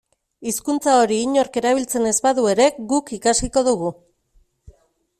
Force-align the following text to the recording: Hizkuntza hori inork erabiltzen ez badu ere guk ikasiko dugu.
Hizkuntza 0.51 0.95
hori 1.01 1.19
inork 1.25 1.59
erabiltzen 1.61 2.09
ez 2.13 2.15
badu 2.29 2.49
ere 2.57 2.69
guk 2.95 3.15
ikasiko 3.21 3.67
dugu. 3.73 3.97